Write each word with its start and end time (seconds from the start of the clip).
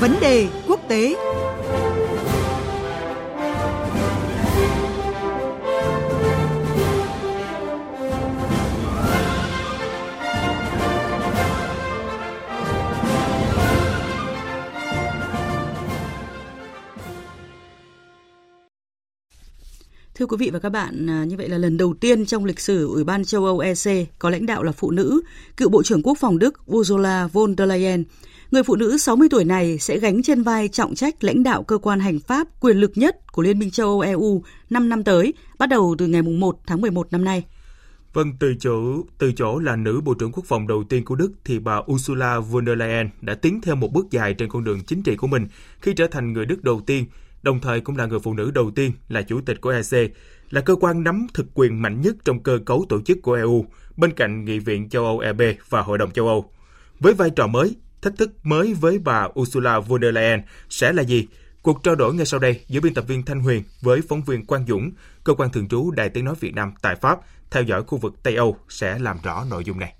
Vấn 0.00 0.12
đề 0.20 0.48
quốc 0.68 0.80
tế 0.88 1.16
Thưa 20.14 20.26
quý 20.26 20.36
vị 20.36 20.50
và 20.50 20.58
các 20.58 20.68
bạn, 20.68 21.10
à, 21.10 21.24
như 21.24 21.36
vậy 21.36 21.48
là 21.48 21.58
lần 21.58 21.76
đầu 21.76 21.94
tiên 22.00 22.26
trong 22.26 22.44
lịch 22.44 22.60
sử 22.60 22.88
Ủy 22.88 23.04
ban 23.04 23.24
châu 23.24 23.44
Âu 23.44 23.58
EC 23.58 24.08
có 24.18 24.30
lãnh 24.30 24.46
đạo 24.46 24.62
là 24.62 24.72
phụ 24.72 24.90
nữ, 24.90 25.20
cựu 25.56 25.68
Bộ 25.68 25.82
trưởng 25.82 26.02
Quốc 26.02 26.18
phòng 26.18 26.38
Đức 26.38 26.60
Ursula 26.72 27.26
von 27.32 27.54
der 27.58 27.68
Leyen. 27.68 28.04
Người 28.50 28.62
phụ 28.62 28.76
nữ 28.76 28.98
60 28.98 29.28
tuổi 29.30 29.44
này 29.44 29.78
sẽ 29.78 29.98
gánh 29.98 30.22
trên 30.22 30.42
vai 30.42 30.68
trọng 30.68 30.94
trách 30.94 31.24
lãnh 31.24 31.42
đạo 31.42 31.62
cơ 31.62 31.78
quan 31.78 32.00
hành 32.00 32.18
pháp 32.20 32.46
quyền 32.60 32.76
lực 32.76 32.92
nhất 32.94 33.32
của 33.32 33.42
Liên 33.42 33.58
minh 33.58 33.70
châu 33.70 33.86
Âu 33.86 34.00
EU 34.00 34.42
5 34.70 34.88
năm 34.88 35.04
tới, 35.04 35.34
bắt 35.58 35.68
đầu 35.68 35.94
từ 35.98 36.06
ngày 36.06 36.22
1 36.22 36.60
tháng 36.66 36.80
11 36.80 37.12
năm 37.12 37.24
nay. 37.24 37.44
Vâng, 38.12 38.32
từ 38.40 38.54
chỗ 38.60 39.02
từ 39.18 39.32
chỗ 39.32 39.58
là 39.58 39.76
nữ 39.76 40.00
Bộ 40.04 40.14
trưởng 40.14 40.32
Quốc 40.32 40.44
phòng 40.46 40.66
đầu 40.66 40.84
tiên 40.88 41.04
của 41.04 41.14
Đức 41.14 41.32
thì 41.44 41.58
bà 41.58 41.80
Ursula 41.92 42.40
von 42.40 42.66
der 42.66 42.78
Leyen 42.78 43.08
đã 43.20 43.34
tiến 43.34 43.60
theo 43.60 43.74
một 43.74 43.92
bước 43.92 44.06
dài 44.10 44.34
trên 44.34 44.48
con 44.48 44.64
đường 44.64 44.80
chính 44.86 45.02
trị 45.02 45.16
của 45.16 45.26
mình 45.26 45.46
khi 45.80 45.94
trở 45.94 46.06
thành 46.06 46.32
người 46.32 46.46
Đức 46.46 46.64
đầu 46.64 46.80
tiên 46.86 47.06
đồng 47.42 47.60
thời 47.60 47.80
cũng 47.80 47.96
là 47.96 48.06
người 48.06 48.18
phụ 48.18 48.34
nữ 48.34 48.50
đầu 48.50 48.70
tiên 48.70 48.92
là 49.08 49.22
chủ 49.22 49.40
tịch 49.40 49.60
của 49.60 49.70
EC, 49.70 50.12
là 50.50 50.60
cơ 50.60 50.74
quan 50.74 51.04
nắm 51.04 51.26
thực 51.34 51.46
quyền 51.54 51.82
mạnh 51.82 52.00
nhất 52.00 52.16
trong 52.24 52.42
cơ 52.42 52.58
cấu 52.66 52.86
tổ 52.88 53.00
chức 53.00 53.18
của 53.22 53.32
EU, 53.32 53.66
bên 53.96 54.12
cạnh 54.12 54.44
Nghị 54.44 54.58
viện 54.58 54.88
châu 54.88 55.04
Âu 55.04 55.18
EB 55.18 55.42
và 55.68 55.80
Hội 55.80 55.98
đồng 55.98 56.10
châu 56.10 56.26
Âu. 56.26 56.52
Với 57.00 57.14
vai 57.14 57.30
trò 57.30 57.46
mới, 57.46 57.76
thách 58.02 58.16
thức 58.18 58.30
mới 58.42 58.74
với 58.74 58.98
bà 58.98 59.28
Ursula 59.40 59.80
von 59.80 60.02
der 60.02 60.14
Leyen 60.14 60.42
sẽ 60.68 60.92
là 60.92 61.02
gì? 61.02 61.26
Cuộc 61.62 61.82
trao 61.82 61.94
đổi 61.94 62.14
ngay 62.14 62.26
sau 62.26 62.40
đây 62.40 62.60
giữa 62.68 62.80
biên 62.80 62.94
tập 62.94 63.04
viên 63.08 63.24
Thanh 63.24 63.40
Huyền 63.40 63.62
với 63.80 64.00
phóng 64.08 64.22
viên 64.22 64.46
Quang 64.46 64.66
Dũng, 64.66 64.90
cơ 65.24 65.34
quan 65.34 65.50
thường 65.50 65.68
trú 65.68 65.90
Đài 65.90 66.08
Tiếng 66.08 66.24
Nói 66.24 66.34
Việt 66.40 66.54
Nam 66.54 66.72
tại 66.82 66.96
Pháp, 66.96 67.20
theo 67.50 67.62
dõi 67.62 67.82
khu 67.82 67.98
vực 67.98 68.22
Tây 68.22 68.36
Âu 68.36 68.56
sẽ 68.68 68.98
làm 68.98 69.16
rõ 69.22 69.44
nội 69.50 69.64
dung 69.64 69.78
này. 69.78 69.94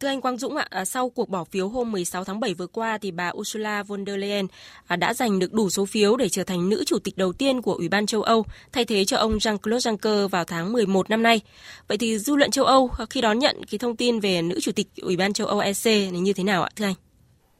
Thưa 0.00 0.08
anh 0.08 0.20
Quang 0.20 0.36
Dũng 0.36 0.56
ạ, 0.56 0.66
à, 0.70 0.84
sau 0.84 1.08
cuộc 1.08 1.28
bỏ 1.28 1.44
phiếu 1.44 1.68
hôm 1.68 1.92
16 1.92 2.24
tháng 2.24 2.40
7 2.40 2.54
vừa 2.54 2.66
qua 2.66 2.98
thì 2.98 3.10
bà 3.10 3.30
Ursula 3.36 3.82
von 3.82 4.06
der 4.06 4.16
Leyen 4.16 4.46
à, 4.86 4.96
đã 4.96 5.14
giành 5.14 5.38
được 5.38 5.52
đủ 5.52 5.70
số 5.70 5.86
phiếu 5.86 6.16
để 6.16 6.28
trở 6.28 6.44
thành 6.44 6.68
nữ 6.68 6.84
chủ 6.86 6.98
tịch 6.98 7.16
đầu 7.16 7.32
tiên 7.32 7.62
của 7.62 7.74
Ủy 7.74 7.88
ban 7.88 8.06
châu 8.06 8.22
Âu, 8.22 8.44
thay 8.72 8.84
thế 8.84 9.04
cho 9.04 9.16
ông 9.16 9.38
Jean-Claude 9.38 9.96
Juncker 9.96 10.28
vào 10.28 10.44
tháng 10.44 10.72
11 10.72 11.10
năm 11.10 11.22
nay. 11.22 11.40
Vậy 11.88 11.98
thì 11.98 12.18
dư 12.18 12.36
luận 12.36 12.50
châu 12.50 12.64
Âu 12.64 12.90
khi 13.10 13.20
đón 13.20 13.38
nhận 13.38 13.56
cái 13.70 13.78
thông 13.78 13.96
tin 13.96 14.20
về 14.20 14.42
nữ 14.42 14.60
chủ 14.60 14.72
tịch 14.72 14.86
Ủy 15.02 15.16
ban 15.16 15.32
châu 15.32 15.46
Âu 15.46 15.58
EC 15.58 15.84
này 15.84 16.20
như 16.20 16.32
thế 16.32 16.44
nào 16.44 16.62
ạ 16.62 16.70
thưa 16.76 16.84
anh? 16.84 16.94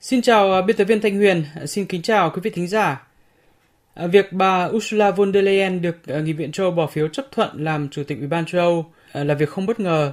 Xin 0.00 0.22
chào 0.22 0.52
à, 0.52 0.62
biên 0.62 0.76
tập 0.76 0.84
viên 0.84 1.00
Thanh 1.00 1.16
Huyền, 1.16 1.44
à, 1.60 1.66
xin 1.66 1.86
kính 1.86 2.02
chào 2.02 2.30
quý 2.30 2.40
vị 2.44 2.50
thính 2.50 2.68
giả. 2.68 3.06
À, 3.94 4.06
việc 4.06 4.32
bà 4.32 4.64
Ursula 4.64 5.10
von 5.10 5.32
der 5.32 5.44
Leyen 5.44 5.82
được 5.82 5.96
Nghị 6.24 6.32
viện 6.32 6.52
châu 6.52 6.66
Âu 6.66 6.74
bỏ 6.74 6.86
phiếu 6.86 7.08
chấp 7.08 7.26
thuận 7.32 7.64
làm 7.64 7.88
chủ 7.88 8.02
tịch 8.04 8.18
Ủy 8.18 8.26
ban 8.26 8.46
châu 8.46 8.60
Âu 8.60 8.92
là 9.12 9.34
việc 9.34 9.48
không 9.48 9.66
bất 9.66 9.80
ngờ 9.80 10.12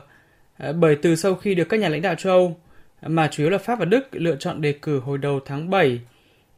Ờ, 0.57 0.73
bởi 0.73 0.95
từ 0.95 1.15
sau 1.15 1.35
khi 1.35 1.55
được 1.55 1.69
các 1.69 1.79
nhà 1.79 1.89
lãnh 1.89 2.01
đạo 2.01 2.15
châu 2.15 2.33
Âu, 2.33 2.57
mà 3.01 3.27
chủ 3.31 3.43
yếu 3.43 3.49
là 3.49 3.57
Pháp 3.57 3.79
và 3.79 3.85
Đức 3.85 4.07
lựa 4.11 4.35
chọn 4.35 4.61
đề 4.61 4.71
cử 4.71 4.99
hồi 4.99 5.17
đầu 5.17 5.39
tháng 5.45 5.69
7, 5.69 5.99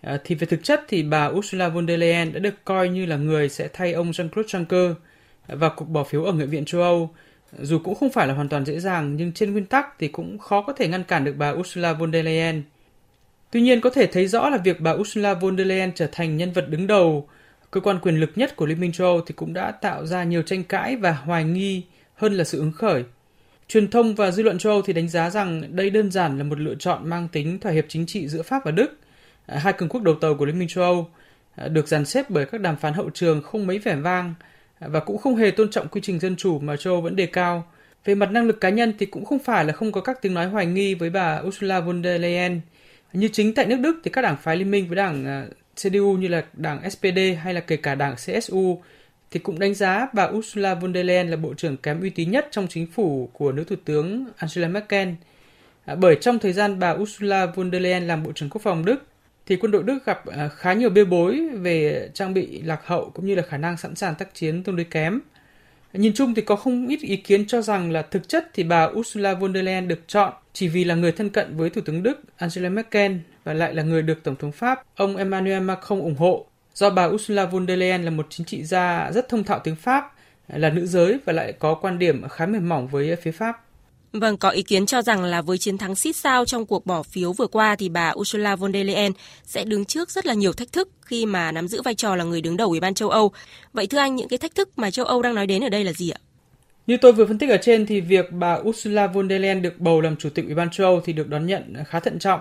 ờ, 0.01 0.17
thì 0.23 0.35
về 0.35 0.47
thực 0.47 0.63
chất 0.63 0.81
thì 0.87 1.03
bà 1.03 1.25
Ursula 1.25 1.69
von 1.69 1.87
der 1.87 1.99
Leyen 1.99 2.33
đã 2.33 2.39
được 2.39 2.53
coi 2.65 2.89
như 2.89 3.05
là 3.05 3.17
người 3.17 3.49
sẽ 3.49 3.69
thay 3.73 3.93
ông 3.93 4.11
Jean-Claude 4.11 4.43
Juncker 4.43 4.93
vào 5.47 5.73
cuộc 5.75 5.85
bỏ 5.85 6.03
phiếu 6.03 6.23
ở 6.23 6.33
Nghị 6.33 6.45
viện 6.45 6.65
châu 6.65 6.81
Âu. 6.81 7.09
Dù 7.59 7.79
cũng 7.79 7.95
không 7.95 8.09
phải 8.09 8.27
là 8.27 8.33
hoàn 8.33 8.49
toàn 8.49 8.65
dễ 8.65 8.79
dàng, 8.79 9.15
nhưng 9.15 9.31
trên 9.31 9.51
nguyên 9.51 9.65
tắc 9.65 9.99
thì 9.99 10.07
cũng 10.07 10.37
khó 10.37 10.61
có 10.61 10.73
thể 10.73 10.87
ngăn 10.87 11.03
cản 11.03 11.23
được 11.25 11.35
bà 11.37 11.49
Ursula 11.49 11.93
von 11.93 12.11
der 12.11 12.25
Leyen. 12.25 12.63
Tuy 13.51 13.61
nhiên 13.61 13.81
có 13.81 13.89
thể 13.89 14.07
thấy 14.07 14.27
rõ 14.27 14.49
là 14.49 14.57
việc 14.57 14.81
bà 14.81 14.91
Ursula 14.91 15.33
von 15.33 15.57
der 15.57 15.67
Leyen 15.67 15.91
trở 15.95 16.07
thành 16.11 16.37
nhân 16.37 16.51
vật 16.51 16.69
đứng 16.69 16.87
đầu 16.87 17.29
cơ 17.71 17.81
quan 17.81 17.99
quyền 17.99 18.19
lực 18.19 18.31
nhất 18.35 18.55
của 18.55 18.65
Liên 18.65 18.79
minh 18.79 18.91
châu 18.91 19.07
Âu 19.07 19.21
thì 19.21 19.33
cũng 19.33 19.53
đã 19.53 19.71
tạo 19.71 20.05
ra 20.05 20.23
nhiều 20.23 20.41
tranh 20.41 20.63
cãi 20.63 20.95
và 20.95 21.11
hoài 21.11 21.43
nghi 21.43 21.83
hơn 22.15 22.33
là 22.33 22.43
sự 22.43 22.59
ứng 22.59 22.71
khởi. 22.71 23.03
Truyền 23.67 23.87
thông 23.87 24.15
và 24.15 24.31
dư 24.31 24.43
luận 24.43 24.57
châu 24.57 24.73
Âu 24.73 24.81
thì 24.81 24.93
đánh 24.93 25.09
giá 25.09 25.29
rằng 25.29 25.75
đây 25.75 25.89
đơn 25.89 26.11
giản 26.11 26.37
là 26.37 26.43
một 26.43 26.59
lựa 26.59 26.75
chọn 26.75 27.09
mang 27.09 27.27
tính 27.27 27.59
thỏa 27.59 27.71
hiệp 27.71 27.85
chính 27.87 28.05
trị 28.05 28.27
giữa 28.27 28.41
Pháp 28.41 28.65
và 28.65 28.71
Đức, 28.71 28.99
à, 29.45 29.59
hai 29.59 29.73
cường 29.73 29.89
quốc 29.89 30.03
đầu 30.03 30.15
tàu 30.15 30.35
của 30.35 30.45
Liên 30.45 30.59
minh 30.59 30.67
châu 30.67 30.83
Âu, 30.83 31.09
à, 31.55 31.67
được 31.67 31.87
dàn 31.87 32.05
xếp 32.05 32.29
bởi 32.29 32.45
các 32.45 32.61
đàm 32.61 32.75
phán 32.75 32.93
hậu 32.93 33.09
trường 33.09 33.41
không 33.41 33.67
mấy 33.67 33.79
vẻ 33.79 33.95
vang 33.95 34.33
à, 34.79 34.87
và 34.87 34.99
cũng 34.99 35.17
không 35.17 35.35
hề 35.35 35.51
tôn 35.51 35.69
trọng 35.69 35.87
quy 35.87 36.01
trình 36.01 36.19
dân 36.19 36.35
chủ 36.35 36.59
mà 36.59 36.75
châu 36.75 36.93
Âu 36.93 37.01
vẫn 37.01 37.15
đề 37.15 37.25
cao. 37.25 37.67
Về 38.05 38.15
mặt 38.15 38.31
năng 38.31 38.47
lực 38.47 38.61
cá 38.61 38.69
nhân 38.69 38.93
thì 38.99 39.05
cũng 39.05 39.25
không 39.25 39.39
phải 39.39 39.65
là 39.65 39.73
không 39.73 39.91
có 39.91 40.01
các 40.01 40.21
tiếng 40.21 40.33
nói 40.33 40.47
hoài 40.47 40.65
nghi 40.65 40.93
với 40.93 41.09
bà 41.09 41.41
Ursula 41.47 41.79
von 41.79 42.03
der 42.03 42.21
Leyen. 42.21 42.61
Như 43.13 43.27
chính 43.27 43.53
tại 43.53 43.65
nước 43.65 43.79
Đức 43.79 44.01
thì 44.03 44.11
các 44.11 44.21
đảng 44.21 44.37
phái 44.37 44.57
liên 44.57 44.71
minh 44.71 44.87
với 44.87 44.95
đảng 44.95 45.47
CDU 45.75 46.17
như 46.19 46.27
là 46.27 46.45
đảng 46.53 46.89
SPD 46.89 47.19
hay 47.43 47.53
là 47.53 47.59
kể 47.59 47.77
cả 47.77 47.95
đảng 47.95 48.15
CSU 48.15 48.81
thì 49.31 49.39
cũng 49.39 49.59
đánh 49.59 49.73
giá 49.73 50.07
bà 50.13 50.23
Ursula 50.23 50.75
von 50.75 50.93
der 50.93 51.05
Leyen 51.05 51.29
là 51.29 51.35
bộ 51.35 51.53
trưởng 51.53 51.77
kém 51.77 52.01
uy 52.01 52.09
tín 52.09 52.31
nhất 52.31 52.47
trong 52.51 52.67
chính 52.67 52.87
phủ 52.87 53.29
của 53.33 53.51
nữ 53.51 53.63
thủ 53.63 53.75
tướng 53.85 54.25
Angela 54.37 54.67
Merkel. 54.67 55.09
À, 55.85 55.95
bởi 55.95 56.17
trong 56.21 56.39
thời 56.39 56.53
gian 56.53 56.79
bà 56.79 56.91
Ursula 56.91 57.45
von 57.45 57.71
der 57.71 57.81
Leyen 57.81 58.07
làm 58.07 58.23
bộ 58.23 58.31
trưởng 58.31 58.49
quốc 58.49 58.61
phòng 58.61 58.85
Đức, 58.85 59.03
thì 59.45 59.55
quân 59.55 59.71
đội 59.71 59.83
Đức 59.83 60.05
gặp 60.05 60.25
à, 60.25 60.47
khá 60.47 60.73
nhiều 60.73 60.89
bê 60.89 61.05
bối 61.05 61.49
về 61.53 62.09
trang 62.13 62.33
bị 62.33 62.61
lạc 62.61 62.81
hậu 62.85 63.09
cũng 63.09 63.25
như 63.25 63.35
là 63.35 63.41
khả 63.41 63.57
năng 63.57 63.77
sẵn 63.77 63.95
sàng 63.95 64.15
tác 64.15 64.33
chiến 64.33 64.63
tương 64.63 64.75
đối 64.75 64.85
kém. 64.85 65.19
Nhìn 65.93 66.13
chung 66.15 66.33
thì 66.33 66.41
có 66.41 66.55
không 66.55 66.87
ít 66.87 66.99
ý 67.01 67.17
kiến 67.17 67.47
cho 67.47 67.61
rằng 67.61 67.91
là 67.91 68.01
thực 68.01 68.29
chất 68.29 68.47
thì 68.53 68.63
bà 68.63 68.83
Ursula 68.83 69.33
von 69.33 69.53
der 69.53 69.65
Leyen 69.65 69.87
được 69.87 69.99
chọn 70.07 70.33
chỉ 70.53 70.67
vì 70.67 70.83
là 70.83 70.95
người 70.95 71.11
thân 71.11 71.29
cận 71.29 71.57
với 71.57 71.69
Thủ 71.69 71.81
tướng 71.81 72.03
Đức 72.03 72.21
Angela 72.37 72.69
Merkel 72.69 73.11
và 73.43 73.53
lại 73.53 73.73
là 73.73 73.83
người 73.83 74.01
được 74.01 74.23
Tổng 74.23 74.35
thống 74.35 74.51
Pháp 74.51 74.83
ông 74.95 75.17
Emmanuel 75.17 75.63
Macron 75.63 75.99
ủng 75.99 76.15
hộ 76.15 76.45
do 76.77 76.89
bà 76.89 77.05
Ursula 77.05 77.45
von 77.45 77.67
der 77.67 77.79
Leyen 77.79 78.03
là 78.03 78.11
một 78.11 78.27
chính 78.29 78.45
trị 78.45 78.63
gia 78.63 79.11
rất 79.11 79.29
thông 79.29 79.43
thạo 79.43 79.59
tiếng 79.59 79.75
Pháp, 79.75 80.13
là 80.47 80.69
nữ 80.69 80.85
giới 80.85 81.17
và 81.25 81.33
lại 81.33 81.53
có 81.59 81.73
quan 81.73 81.99
điểm 81.99 82.27
khá 82.29 82.45
mềm 82.45 82.69
mỏng 82.69 82.87
với 82.87 83.15
phía 83.15 83.31
Pháp. 83.31 83.63
Vâng, 84.13 84.37
có 84.37 84.49
ý 84.49 84.63
kiến 84.63 84.85
cho 84.85 85.01
rằng 85.01 85.23
là 85.23 85.41
với 85.41 85.57
chiến 85.57 85.77
thắng 85.77 85.95
xít 85.95 86.15
sao 86.15 86.45
trong 86.45 86.65
cuộc 86.65 86.85
bỏ 86.85 87.03
phiếu 87.03 87.33
vừa 87.33 87.47
qua 87.47 87.75
thì 87.75 87.89
bà 87.89 88.13
Ursula 88.15 88.55
von 88.55 88.73
der 88.73 88.87
Leyen 88.87 89.11
sẽ 89.43 89.63
đứng 89.63 89.85
trước 89.85 90.11
rất 90.11 90.25
là 90.25 90.33
nhiều 90.33 90.53
thách 90.53 90.71
thức 90.71 90.89
khi 91.01 91.25
mà 91.25 91.51
nắm 91.51 91.67
giữ 91.67 91.81
vai 91.81 91.95
trò 91.95 92.15
là 92.15 92.23
người 92.23 92.41
đứng 92.41 92.57
đầu 92.57 92.69
Ủy 92.69 92.79
ban 92.79 92.93
châu 92.93 93.09
Âu. 93.09 93.31
Vậy 93.73 93.87
thưa 93.87 93.97
anh, 93.97 94.15
những 94.15 94.27
cái 94.27 94.37
thách 94.37 94.55
thức 94.55 94.69
mà 94.75 94.91
châu 94.91 95.05
Âu 95.05 95.21
đang 95.21 95.35
nói 95.35 95.47
đến 95.47 95.63
ở 95.63 95.69
đây 95.69 95.83
là 95.83 95.93
gì 95.93 96.09
ạ? 96.09 96.19
Như 96.87 96.97
tôi 97.01 97.13
vừa 97.13 97.25
phân 97.25 97.37
tích 97.37 97.49
ở 97.49 97.57
trên 97.61 97.85
thì 97.85 98.01
việc 98.01 98.31
bà 98.31 98.53
Ursula 98.53 99.07
von 99.07 99.29
der 99.29 99.41
Leyen 99.41 99.61
được 99.61 99.79
bầu 99.79 100.01
làm 100.01 100.15
chủ 100.15 100.29
tịch 100.29 100.45
Ủy 100.45 100.55
ban 100.55 100.69
châu 100.69 100.87
Âu 100.87 101.01
thì 101.05 101.13
được 101.13 101.29
đón 101.29 101.45
nhận 101.45 101.73
khá 101.87 101.99
thận 101.99 102.19
trọng. 102.19 102.39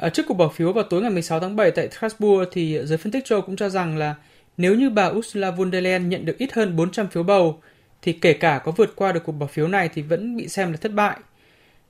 Ở 0.00 0.10
trước 0.10 0.26
cuộc 0.28 0.34
bỏ 0.34 0.48
phiếu 0.48 0.72
vào 0.72 0.84
tối 0.84 1.02
ngày 1.02 1.10
16 1.10 1.40
tháng 1.40 1.56
7 1.56 1.70
tại 1.70 1.88
Strasbourg 1.90 2.48
thì 2.52 2.78
giới 2.84 2.98
phân 2.98 3.12
tích 3.12 3.24
châu 3.24 3.40
cũng 3.40 3.56
cho 3.56 3.68
rằng 3.68 3.96
là 3.96 4.14
nếu 4.56 4.74
như 4.74 4.90
bà 4.90 5.06
Ursula 5.06 5.50
von 5.50 5.72
der 5.72 5.84
Leyen 5.84 6.08
nhận 6.08 6.24
được 6.24 6.38
ít 6.38 6.52
hơn 6.52 6.76
400 6.76 7.08
phiếu 7.08 7.22
bầu, 7.22 7.60
thì 8.02 8.12
kể 8.12 8.32
cả 8.32 8.60
có 8.64 8.72
vượt 8.72 8.96
qua 8.96 9.12
được 9.12 9.20
cuộc 9.24 9.32
bỏ 9.32 9.46
phiếu 9.46 9.68
này 9.68 9.88
thì 9.94 10.02
vẫn 10.02 10.36
bị 10.36 10.48
xem 10.48 10.70
là 10.70 10.76
thất 10.76 10.92
bại. 10.92 11.18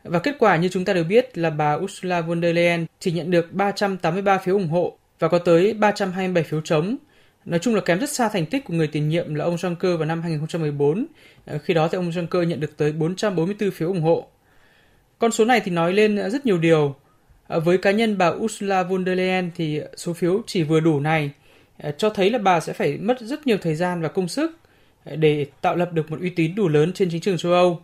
Và 0.05 0.19
kết 0.19 0.37
quả 0.39 0.57
như 0.57 0.69
chúng 0.69 0.85
ta 0.85 0.93
đều 0.93 1.05
biết 1.05 1.39
là 1.39 1.51
bà 1.51 1.75
Ursula 1.75 2.21
von 2.21 2.43
der 2.43 2.55
Leyen 2.55 2.87
chỉ 3.01 3.13
nhận 3.13 3.31
được 3.31 3.53
383 3.53 4.39
phiếu 4.39 4.55
ủng 4.55 4.69
hộ 4.69 4.97
và 5.19 5.29
có 5.29 5.39
tới 5.39 5.75
327 5.75 6.43
phiếu 6.43 6.61
chống. 6.61 6.97
Nói 7.45 7.59
chung 7.59 7.75
là 7.75 7.81
kém 7.81 7.99
rất 8.01 8.11
xa 8.11 8.29
thành 8.29 8.47
tích 8.47 8.65
của 8.65 8.75
người 8.75 8.87
tiền 8.87 9.09
nhiệm 9.09 9.35
là 9.35 9.45
ông 9.45 9.57
Juncker 9.57 9.97
vào 9.97 10.07
năm 10.07 10.23
2014. 10.23 11.07
À, 11.47 11.59
khi 11.65 11.75
đó 11.75 11.89
thì 11.89 11.97
ông 11.97 12.11
Juncker 12.11 12.43
nhận 12.43 12.61
được 12.61 12.77
tới 12.77 12.93
444 12.93 13.71
phiếu 13.71 13.89
ủng 13.89 14.03
hộ. 14.03 14.27
Con 15.19 15.33
số 15.33 15.45
này 15.45 15.61
thì 15.61 15.71
nói 15.71 15.93
lên 15.93 16.31
rất 16.31 16.47
nhiều 16.47 16.59
điều. 16.59 16.97
À, 17.51 17.59
với 17.59 17.79
cá 17.79 17.91
nhân 17.91 18.19
bà 18.19 18.29
Ursula 18.29 18.83
von 18.83 19.05
der 19.05 19.19
Leyen 19.19 19.51
thì 19.57 19.81
số 19.97 20.13
phiếu 20.13 20.43
chỉ 20.47 20.63
vừa 20.63 20.81
đủ 20.81 21.01
này 21.01 21.31
à, 21.79 21.91
cho 21.91 22.11
thấy 22.11 22.31
là 22.31 22.39
bà 22.39 22.61
sẽ 22.61 22.73
phải 22.73 22.99
mất 22.99 23.21
rất 23.21 23.47
nhiều 23.47 23.59
thời 23.61 23.75
gian 23.75 24.03
và 24.03 24.09
công 24.09 24.29
sức 24.29 24.57
à, 25.05 25.17
để 25.17 25.47
tạo 25.61 25.77
lập 25.77 25.93
được 25.93 26.11
một 26.11 26.21
uy 26.21 26.31
tín 26.31 26.55
đủ 26.55 26.69
lớn 26.69 26.93
trên 26.93 27.09
chính 27.11 27.21
trường 27.21 27.39
châu 27.39 27.53
Âu. 27.53 27.81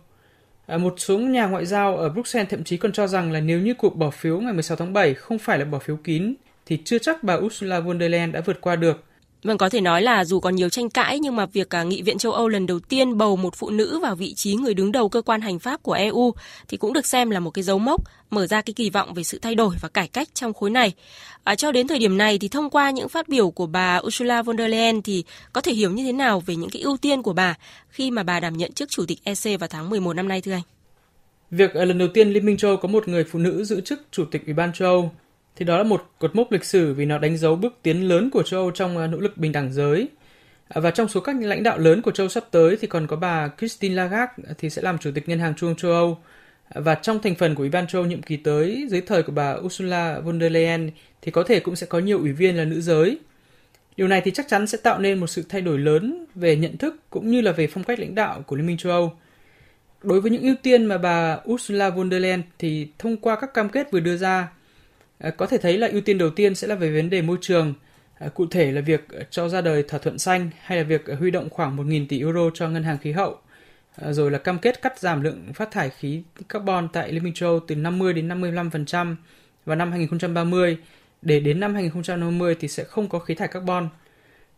Một 0.67 0.93
số 0.97 1.17
nhà 1.17 1.47
ngoại 1.47 1.65
giao 1.65 1.97
ở 1.97 2.09
Bruxelles 2.09 2.49
thậm 2.49 2.63
chí 2.63 2.77
còn 2.77 2.91
cho 2.91 3.07
rằng 3.07 3.31
là 3.31 3.39
nếu 3.39 3.59
như 3.59 3.73
cuộc 3.73 3.95
bỏ 3.95 4.09
phiếu 4.09 4.39
ngày 4.39 4.53
16 4.53 4.77
tháng 4.77 4.93
7 4.93 5.13
không 5.13 5.39
phải 5.39 5.59
là 5.59 5.65
bỏ 5.65 5.79
phiếu 5.79 5.97
kín, 5.97 6.33
thì 6.65 6.77
chưa 6.85 6.97
chắc 6.99 7.23
bà 7.23 7.33
Ursula 7.33 7.79
von 7.79 7.99
der 7.99 8.11
Leyen 8.11 8.31
đã 8.31 8.41
vượt 8.41 8.61
qua 8.61 8.75
được 8.75 9.03
Vâng, 9.43 9.57
có 9.57 9.69
thể 9.69 9.81
nói 9.81 10.01
là 10.01 10.25
dù 10.25 10.39
còn 10.39 10.55
nhiều 10.55 10.69
tranh 10.69 10.89
cãi 10.89 11.19
nhưng 11.19 11.35
mà 11.35 11.45
việc 11.45 11.75
à, 11.75 11.83
Nghị 11.83 12.01
viện 12.01 12.17
châu 12.17 12.31
Âu 12.31 12.47
lần 12.47 12.65
đầu 12.65 12.79
tiên 12.79 13.17
bầu 13.17 13.35
một 13.35 13.55
phụ 13.55 13.69
nữ 13.69 13.99
vào 13.99 14.15
vị 14.15 14.33
trí 14.33 14.55
người 14.55 14.73
đứng 14.73 14.91
đầu 14.91 15.09
cơ 15.09 15.21
quan 15.21 15.41
hành 15.41 15.59
pháp 15.59 15.83
của 15.83 15.93
EU 15.93 16.33
thì 16.67 16.77
cũng 16.77 16.93
được 16.93 17.05
xem 17.05 17.29
là 17.29 17.39
một 17.39 17.51
cái 17.51 17.63
dấu 17.63 17.79
mốc 17.79 18.01
mở 18.29 18.47
ra 18.47 18.61
cái 18.61 18.73
kỳ 18.73 18.89
vọng 18.89 19.13
về 19.13 19.23
sự 19.23 19.39
thay 19.41 19.55
đổi 19.55 19.75
và 19.81 19.89
cải 19.89 20.07
cách 20.07 20.27
trong 20.33 20.53
khối 20.53 20.69
này. 20.69 20.93
À, 21.43 21.55
cho 21.55 21.71
đến 21.71 21.87
thời 21.87 21.99
điểm 21.99 22.17
này 22.17 22.37
thì 22.39 22.47
thông 22.47 22.69
qua 22.69 22.91
những 22.91 23.09
phát 23.09 23.29
biểu 23.29 23.51
của 23.51 23.65
bà 23.65 23.97
Ursula 23.97 24.41
von 24.41 24.57
der 24.57 24.71
Leyen 24.71 25.01
thì 25.01 25.23
có 25.53 25.61
thể 25.61 25.73
hiểu 25.73 25.91
như 25.91 26.03
thế 26.03 26.11
nào 26.11 26.39
về 26.39 26.55
những 26.55 26.69
cái 26.69 26.81
ưu 26.81 26.97
tiên 26.97 27.21
của 27.21 27.33
bà 27.33 27.55
khi 27.89 28.11
mà 28.11 28.23
bà 28.23 28.39
đảm 28.39 28.57
nhận 28.57 28.71
chức 28.71 28.89
chủ 28.89 29.05
tịch 29.07 29.19
EC 29.23 29.59
vào 29.59 29.67
tháng 29.69 29.89
11 29.89 30.13
năm 30.13 30.27
nay 30.27 30.41
thưa 30.41 30.51
anh? 30.51 30.61
Việc 31.51 31.73
à, 31.73 31.85
lần 31.85 31.97
đầu 31.97 32.07
tiên 32.13 32.29
Liên 32.29 32.45
minh 32.45 32.57
châu 32.57 32.71
Âu 32.71 32.77
có 32.77 32.87
một 32.87 33.07
người 33.07 33.23
phụ 33.23 33.39
nữ 33.39 33.63
giữ 33.63 33.81
chức 33.81 34.01
chủ 34.11 34.25
tịch 34.31 34.45
Ủy 34.45 34.53
ban 34.53 34.73
châu 34.73 34.87
Âu 34.87 35.11
thì 35.57 35.65
đó 35.65 35.77
là 35.77 35.83
một 35.83 36.09
cột 36.19 36.35
mốc 36.35 36.51
lịch 36.51 36.63
sử 36.65 36.93
vì 36.93 37.05
nó 37.05 37.17
đánh 37.17 37.37
dấu 37.37 37.55
bước 37.55 37.73
tiến 37.83 38.07
lớn 38.07 38.29
của 38.29 38.43
châu 38.43 38.59
Âu 38.59 38.71
trong 38.71 38.97
à, 38.97 39.07
nỗ 39.07 39.17
lực 39.17 39.37
bình 39.37 39.51
đẳng 39.51 39.73
giới. 39.73 40.07
À, 40.67 40.81
và 40.81 40.91
trong 40.91 41.07
số 41.07 41.21
các 41.21 41.35
lãnh 41.41 41.63
đạo 41.63 41.77
lớn 41.77 42.01
của 42.01 42.11
châu 42.11 42.23
Âu 42.23 42.29
sắp 42.29 42.43
tới 42.51 42.77
thì 42.81 42.87
còn 42.87 43.07
có 43.07 43.15
bà 43.15 43.49
Christine 43.57 43.95
Lagarde 43.95 44.33
à, 44.49 44.53
thì 44.57 44.69
sẽ 44.69 44.81
làm 44.81 44.97
chủ 44.97 45.11
tịch 45.15 45.29
ngân 45.29 45.39
hàng 45.39 45.53
trung 45.55 45.69
ương 45.69 45.77
châu 45.77 45.91
Âu 45.91 46.17
Và 46.75 46.95
trong 46.95 47.19
thành 47.21 47.35
phần 47.35 47.55
của 47.55 47.63
Ủy 47.63 47.69
ban 47.69 47.87
châu 47.87 48.01
Âu 48.01 48.09
nhiệm 48.09 48.21
kỳ 48.21 48.37
tới 48.37 48.87
dưới 48.89 49.01
thời 49.01 49.23
của 49.23 49.31
bà 49.31 49.53
Ursula 49.53 50.19
von 50.19 50.39
der 50.39 50.51
Leyen 50.51 50.91
thì 51.21 51.31
có 51.31 51.43
thể 51.43 51.59
cũng 51.59 51.75
sẽ 51.75 51.87
có 51.87 51.99
nhiều 51.99 52.19
ủy 52.19 52.31
viên 52.31 52.57
là 52.57 52.63
nữ 52.63 52.81
giới. 52.81 53.19
Điều 53.97 54.07
này 54.07 54.21
thì 54.21 54.31
chắc 54.31 54.47
chắn 54.47 54.67
sẽ 54.67 54.77
tạo 54.83 54.99
nên 54.99 55.19
một 55.19 55.27
sự 55.27 55.43
thay 55.49 55.61
đổi 55.61 55.79
lớn 55.79 56.25
về 56.35 56.55
nhận 56.55 56.77
thức 56.77 56.95
cũng 57.09 57.31
như 57.31 57.41
là 57.41 57.51
về 57.51 57.67
phong 57.67 57.83
cách 57.83 57.99
lãnh 57.99 58.15
đạo 58.15 58.43
của 58.47 58.55
Liên 58.55 58.67
minh 58.67 58.77
châu 58.77 58.91
Âu. 58.91 59.13
Đối 60.03 60.21
với 60.21 60.31
những 60.31 60.41
ưu 60.41 60.55
tiên 60.63 60.85
mà 60.85 60.97
bà 60.97 61.39
Ursula 61.49 61.89
von 61.89 62.11
der 62.11 62.21
Leyen 62.21 62.41
thì 62.59 62.87
thông 62.99 63.17
qua 63.17 63.35
các 63.35 63.53
cam 63.53 63.69
kết 63.69 63.91
vừa 63.91 63.99
đưa 63.99 64.17
ra, 64.17 64.47
À, 65.19 65.29
có 65.29 65.45
thể 65.45 65.57
thấy 65.57 65.77
là 65.77 65.87
ưu 65.87 66.01
tiên 66.01 66.17
đầu 66.17 66.29
tiên 66.29 66.55
sẽ 66.55 66.67
là 66.67 66.75
về 66.75 66.91
vấn 66.91 67.09
đề 67.09 67.21
môi 67.21 67.37
trường, 67.41 67.73
à, 68.19 68.27
cụ 68.27 68.45
thể 68.51 68.71
là 68.71 68.81
việc 68.81 69.09
à, 69.09 69.23
cho 69.29 69.49
ra 69.49 69.61
đời 69.61 69.83
thỏa 69.83 69.99
thuận 69.99 70.19
xanh 70.19 70.49
hay 70.61 70.77
là 70.77 70.83
việc 70.83 71.05
huy 71.19 71.31
động 71.31 71.49
khoảng 71.49 71.77
1.000 71.77 72.05
tỷ 72.09 72.19
euro 72.19 72.49
cho 72.53 72.69
ngân 72.69 72.83
hàng 72.83 72.97
khí 72.97 73.11
hậu, 73.11 73.37
rồi 73.97 74.31
là 74.31 74.37
cam 74.37 74.59
kết 74.59 74.81
cắt 74.81 74.99
giảm 74.99 75.21
lượng 75.21 75.53
phát 75.53 75.71
thải 75.71 75.89
khí 75.89 76.23
carbon 76.49 76.87
tại 76.93 77.11
Liên 77.11 77.23
minh 77.23 77.33
châu 77.33 77.49
Âu 77.49 77.59
từ 77.67 77.75
50 77.75 78.13
đến 78.13 78.27
55% 78.27 79.15
vào 79.65 79.75
năm 79.75 79.91
2030 79.91 80.77
để 81.21 81.39
đến 81.39 81.59
năm 81.59 81.73
2050 81.73 82.55
thì 82.59 82.67
sẽ 82.67 82.83
không 82.83 83.09
có 83.09 83.19
khí 83.19 83.35
thải 83.35 83.47
carbon. 83.47 83.89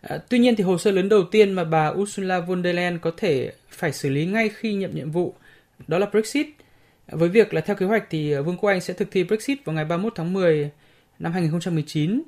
À, 0.01 0.17
tuy 0.29 0.39
nhiên 0.39 0.55
thì 0.55 0.63
hồ 0.63 0.77
sơ 0.77 0.91
lớn 0.91 1.09
đầu 1.09 1.23
tiên 1.23 1.51
mà 1.51 1.63
bà 1.63 1.87
Ursula 1.87 2.39
von 2.39 2.63
der 2.63 2.75
Leyen 2.75 2.99
có 2.99 3.11
thể 3.17 3.51
phải 3.69 3.91
xử 3.91 4.09
lý 4.09 4.25
ngay 4.25 4.49
khi 4.49 4.73
nhận 4.73 4.95
nhiệm 4.95 5.11
vụ 5.11 5.33
đó 5.87 5.97
là 5.97 6.05
Brexit. 6.05 6.47
Với 7.11 7.29
việc 7.29 7.53
là 7.53 7.61
theo 7.61 7.75
kế 7.75 7.85
hoạch 7.85 8.03
thì 8.09 8.31
ờ, 8.31 8.43
Vương 8.43 8.57
quốc 8.57 8.69
Anh 8.69 8.81
sẽ 8.81 8.93
thực 8.93 9.11
thi 9.11 9.23
Brexit 9.23 9.65
vào 9.65 9.75
ngày 9.75 9.85
31 9.85 10.13
tháng 10.15 10.33
10 10.33 10.71
năm 11.19 11.31
2019. 11.31 12.21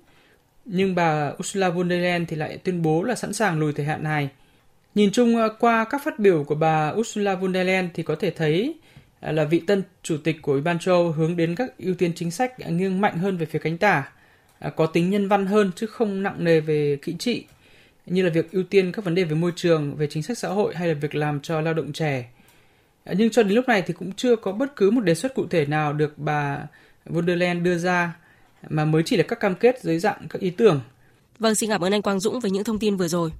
Nhưng 0.66 0.96
bà 0.96 1.32
Ursula 1.40 1.70
von 1.70 1.90
der 1.90 2.02
Leyen 2.02 2.26
thì 2.26 2.36
lại 2.36 2.58
tuyên 2.58 2.82
bố 2.82 3.04
là 3.04 3.16
sẵn 3.16 3.34
sàng 3.34 3.60
lùi 3.60 3.74
thời 3.74 3.86
hạn 3.86 4.04
này. 4.04 4.30
Nhìn 4.96 5.12
chung 5.12 5.38
ờ, 5.38 5.50
qua 5.60 5.86
các 5.90 6.02
phát 6.06 6.20
biểu 6.20 6.44
của 6.44 6.56
bà 6.56 6.90
Ursula 6.90 7.36
von 7.36 7.54
der 7.54 7.68
Leyen 7.68 7.90
thì 7.94 8.04
có 8.04 8.16
thể 8.16 8.32
thấy 8.32 8.76
ờ, 9.20 9.32
là 9.32 9.44
vị 9.44 9.62
tân 9.68 9.84
chủ 10.04 10.18
tịch 10.24 10.42
của 10.42 10.52
Ủy 10.52 10.62
ban 10.62 10.80
châu 10.80 10.96
Âu 10.96 11.12
hướng 11.12 11.36
đến 11.36 11.56
các 11.56 11.78
ưu 11.78 11.96
tiên 11.96 12.12
chính 12.16 12.32
sách 12.32 12.54
nghiêng 12.70 13.02
mạnh 13.02 13.18
hơn 13.18 13.38
về 13.38 13.46
phía 13.46 13.60
cánh 13.60 13.78
tả, 13.78 14.12
có 14.76 14.86
tính 14.86 15.10
nhân 15.10 15.28
văn 15.28 15.46
hơn 15.46 15.72
chứ 15.76 15.88
không 15.88 16.24
nặng 16.24 16.44
nề 16.44 16.60
về 16.60 16.98
kỹ 17.02 17.16
trị 17.20 17.46
như 18.06 18.24
là 18.24 18.30
việc 18.30 18.52
ưu 18.52 18.64
tiên 18.64 18.92
các 18.92 19.06
vấn 19.06 19.16
đề 19.16 19.24
về 19.24 19.36
môi 19.36 19.52
trường, 19.56 19.96
về 19.96 20.08
chính 20.08 20.24
sách 20.24 20.38
xã 20.38 20.48
hội 20.48 20.76
hay 20.76 20.88
là 20.88 20.94
việc 20.94 21.16
làm 21.16 21.40
cho 21.40 21.62
lao 21.62 21.74
động 21.74 21.94
trẻ. 21.94 22.26
Nhưng 23.06 23.30
cho 23.30 23.44
đến 23.44 23.54
lúc 23.54 23.68
này 23.68 23.82
thì 23.82 23.94
cũng 23.94 24.12
chưa 24.12 24.36
có 24.36 24.52
bất 24.52 24.76
cứ 24.76 24.92
một 24.92 25.02
đề 25.02 25.16
xuất 25.16 25.36
cụ 25.36 25.48
thể 25.48 25.66
nào 25.66 25.94
được 25.94 26.18
bà 26.18 26.68
von 27.06 27.28
der 27.28 27.38
Leyen 27.38 27.64
đưa 27.64 27.78
ra 27.78 28.16
mà 28.70 28.86
mới 28.86 29.04
chỉ 29.06 29.18
là 29.18 29.24
các 29.24 29.40
cam 29.40 29.56
kết 29.56 29.82
dưới 29.82 30.00
dạng 30.00 30.28
các 30.30 30.42
ý 30.42 30.50
tưởng. 30.50 30.82
Vâng, 31.40 31.56
xin 31.56 31.70
cảm 31.70 31.84
ơn 31.84 31.94
anh 31.94 32.02
Quang 32.02 32.20
Dũng 32.20 32.40
với 32.40 32.52
những 32.52 32.64
thông 32.64 32.80
tin 32.80 32.98
vừa 32.98 33.08
rồi. 33.08 33.32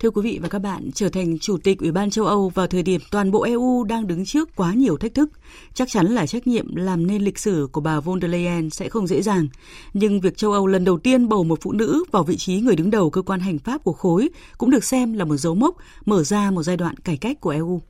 Thưa 0.00 0.10
quý 0.10 0.22
vị 0.22 0.38
và 0.42 0.48
các 0.48 0.58
bạn, 0.58 0.90
trở 0.94 1.08
thành 1.08 1.38
Chủ 1.38 1.58
tịch 1.58 1.78
Ủy 1.78 1.92
ban 1.92 2.10
châu 2.10 2.26
Âu 2.26 2.48
vào 2.48 2.66
thời 2.66 2.82
điểm 2.82 3.00
toàn 3.10 3.30
bộ 3.30 3.42
EU 3.42 3.84
đang 3.84 4.06
đứng 4.06 4.24
trước 4.24 4.56
quá 4.56 4.74
nhiều 4.74 4.96
thách 4.96 5.14
thức, 5.14 5.30
chắc 5.74 5.88
chắn 5.88 6.06
là 6.06 6.26
trách 6.26 6.46
nhiệm 6.46 6.74
làm 6.74 7.06
nên 7.06 7.22
lịch 7.22 7.38
sử 7.38 7.68
của 7.72 7.80
bà 7.80 8.00
von 8.00 8.20
der 8.20 8.30
Leyen 8.30 8.70
sẽ 8.70 8.88
không 8.88 9.06
dễ 9.06 9.22
dàng. 9.22 9.48
Nhưng 9.94 10.20
việc 10.20 10.36
châu 10.36 10.52
Âu 10.52 10.66
lần 10.66 10.84
đầu 10.84 10.98
tiên 10.98 11.28
bầu 11.28 11.44
một 11.44 11.58
phụ 11.62 11.72
nữ 11.72 12.04
vào 12.12 12.24
vị 12.24 12.36
trí 12.36 12.60
người 12.60 12.76
đứng 12.76 12.90
đầu 12.90 13.10
cơ 13.10 13.22
quan 13.22 13.40
hành 13.40 13.58
pháp 13.58 13.84
của 13.84 13.92
khối 13.92 14.28
cũng 14.58 14.70
được 14.70 14.84
xem 14.84 15.12
là 15.12 15.24
một 15.24 15.36
dấu 15.36 15.54
mốc 15.54 15.76
mở 16.06 16.24
ra 16.24 16.50
một 16.50 16.62
giai 16.62 16.76
đoạn 16.76 16.96
cải 16.96 17.16
cách 17.16 17.40
của 17.40 17.50
EU. 17.50 17.80